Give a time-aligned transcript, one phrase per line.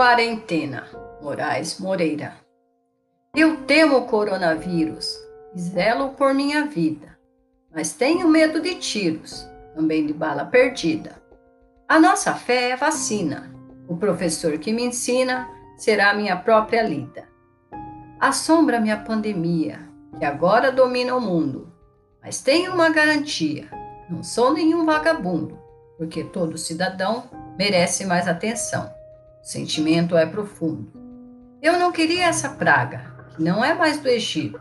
[0.00, 0.86] Quarentena,
[1.20, 2.32] Moraes Moreira.
[3.36, 5.14] Eu temo o coronavírus
[5.54, 7.18] e zelo por minha vida,
[7.70, 11.20] mas tenho medo de tiros, também de bala perdida.
[11.86, 13.54] A nossa fé é vacina.
[13.86, 15.46] O professor que me ensina
[15.76, 17.28] será minha própria lida.
[18.18, 19.80] Assombra-me a pandemia,
[20.18, 21.70] que agora domina o mundo,
[22.22, 23.68] mas tenho uma garantia:
[24.08, 25.58] não sou nenhum vagabundo,
[25.98, 27.24] porque todo cidadão
[27.58, 28.98] merece mais atenção.
[29.42, 30.92] O sentimento é profundo.
[31.62, 34.60] Eu não queria essa praga, que não é mais do Egito.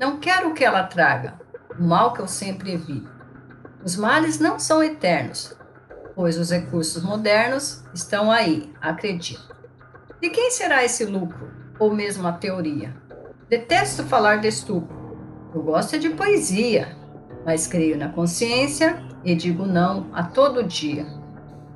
[0.00, 1.34] Não quero que ela traga
[1.78, 3.10] o mal que eu sempre evito.
[3.84, 5.54] Os males não são eternos,
[6.14, 9.54] pois os recursos modernos estão aí, acredito.
[10.20, 12.96] De quem será esse lucro, ou mesmo a teoria?
[13.48, 14.96] Detesto falar de estupro.
[15.54, 16.96] Eu gosto de poesia,
[17.44, 21.06] mas creio na consciência e digo não a todo dia.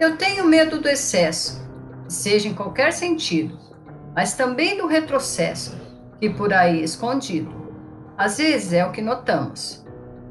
[0.00, 1.62] Eu tenho medo do excesso,
[2.12, 3.58] seja em qualquer sentido,
[4.14, 5.76] mas também do retrocesso,
[6.20, 7.52] que por aí escondido.
[8.16, 9.84] Às vezes é o que notamos.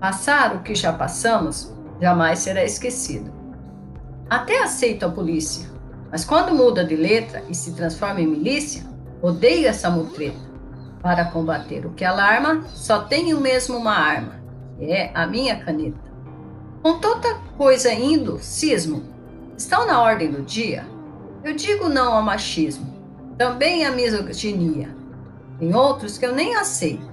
[0.00, 3.32] Passar o que já passamos jamais será esquecido.
[4.28, 5.70] Até aceito a polícia,
[6.10, 8.84] mas quando muda de letra e se transforma em milícia,
[9.20, 10.52] odeio essa mutreta.
[11.00, 14.40] Para combater o que alarma, só tenho mesmo uma arma,
[14.80, 16.12] é a minha caneta.
[16.82, 19.02] Com tanta coisa indo, cismo,
[19.56, 20.84] estão na ordem do dia?
[21.44, 22.86] Eu digo não ao machismo,
[23.36, 24.94] também à misoginia.
[25.58, 27.12] Tem outros que eu nem aceito,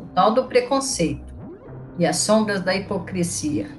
[0.00, 1.32] o tal do preconceito
[1.96, 3.70] e as sombras da hipocrisia.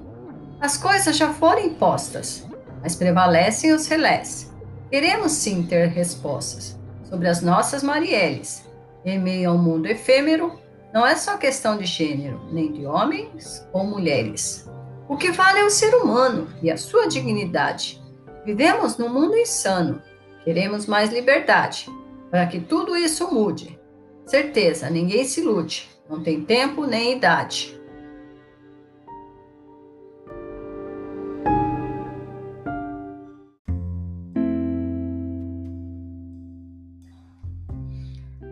[0.61, 2.47] As coisas já foram impostas,
[2.81, 4.53] mas prevalecem os relés.
[4.89, 8.65] Queremos sim ter respostas sobre as nossas Marielles.
[9.03, 10.57] Em meio ao mundo efêmero,
[10.93, 14.65] não é só questão de gênero, nem de homens ou mulheres.
[15.09, 18.01] O que vale é o ser humano e a sua dignidade
[18.45, 20.01] Vivemos num mundo insano.
[20.43, 21.87] Queremos mais liberdade.
[22.29, 23.79] Para que tudo isso mude.
[24.25, 25.89] Certeza, ninguém se ilude.
[26.09, 27.79] Não tem tempo nem idade.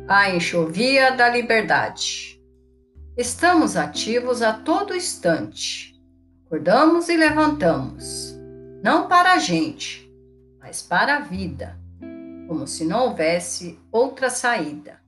[0.08, 2.42] A enxovia da liberdade.
[3.18, 6.00] Estamos ativos a todo instante.
[6.46, 8.31] Acordamos e levantamos
[8.84, 10.12] não para a gente,
[10.60, 11.78] mas para a vida,
[12.48, 15.00] como se não houvesse outra saída.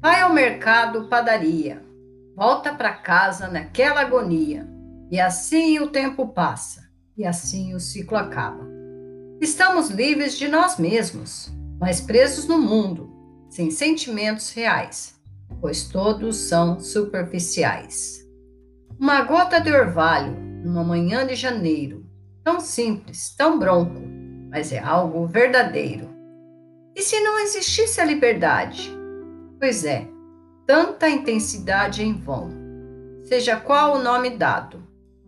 [0.00, 1.82] Vai ao mercado, padaria,
[2.36, 4.64] volta para casa naquela agonia,
[5.10, 8.64] e assim o tempo passa, e assim o ciclo acaba.
[9.40, 13.12] Estamos livres de nós mesmos, mas presos no mundo,
[13.50, 15.18] sem sentimentos reais,
[15.60, 18.24] pois todos são superficiais.
[19.00, 22.07] Uma gota de orvalho, numa manhã de janeiro,
[22.48, 24.00] Tão simples, tão bronco,
[24.50, 26.08] mas é algo verdadeiro.
[26.96, 28.90] E se não existisse a liberdade?
[29.60, 30.08] Pois é,
[30.66, 32.48] tanta intensidade em vão.
[33.24, 34.82] Seja qual o nome dado,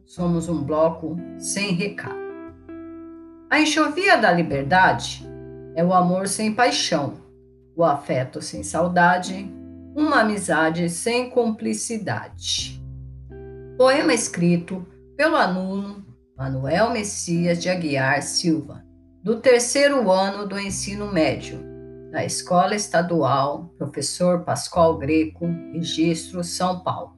[0.07, 2.17] somos um bloco sem recado.
[3.51, 5.23] A enxovia da liberdade
[5.75, 7.21] é o amor sem paixão,
[7.77, 9.47] o afeto sem saudade,
[9.95, 12.83] uma amizade sem cumplicidade.
[13.77, 14.87] Poema escrito
[15.19, 16.09] pelo aluno
[16.41, 18.83] Manuel Messias de Aguiar Silva,
[19.23, 21.63] do terceiro ano do ensino médio,
[22.11, 27.15] da Escola Estadual Professor Pascoal Greco, Registro São Paulo.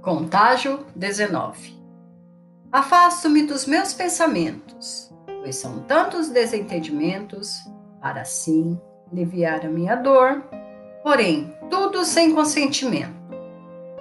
[0.00, 1.76] Contágio 19.
[2.72, 5.12] Afasto-me dos meus pensamentos,
[5.42, 7.60] pois são tantos desentendimentos
[8.00, 10.42] para assim aliviar a minha dor,
[11.02, 13.16] porém, tudo sem consentimento.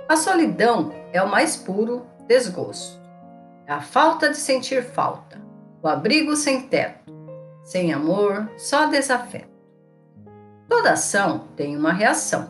[0.08, 3.02] A solidão é o mais puro desgosto.
[3.66, 5.42] É a falta de sentir falta,
[5.82, 7.14] o abrigo sem teto,
[7.64, 9.58] sem amor, só desafeto.
[10.70, 12.50] Toda ação tem uma reação.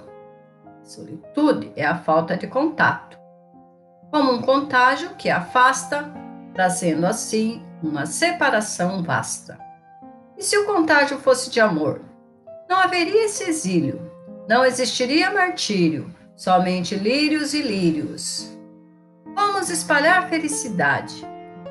[0.83, 3.17] Solitude é a falta de contato,
[4.11, 6.11] como um contágio que afasta,
[6.53, 9.66] trazendo assim uma separação vasta.
[10.37, 12.01] E se o contágio fosse de amor?
[12.69, 14.11] Não haveria esse exílio,
[14.47, 18.55] não existiria martírio, somente lírios e lírios.
[19.33, 21.25] Vamos espalhar felicidade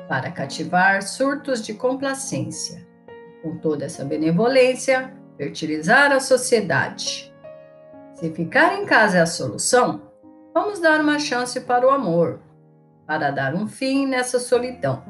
[0.09, 2.85] para cativar surtos de complacência.
[3.41, 7.33] Com toda essa benevolência, fertilizar a sociedade.
[8.15, 10.01] Se ficar em casa é a solução,
[10.53, 12.41] vamos dar uma chance para o amor,
[13.05, 15.03] para dar um fim nessa solidão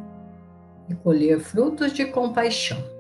[0.90, 2.97] e colher frutos de compaixão.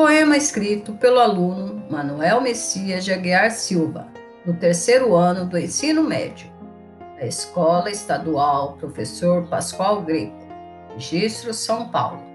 [0.00, 4.08] Poema escrito pelo aluno Manuel Messias de Aguiar Silva,
[4.46, 6.50] no terceiro ano do ensino médio,
[7.18, 10.38] da Escola Estadual Professor Pascoal Greco,
[10.94, 12.29] Registro São Paulo.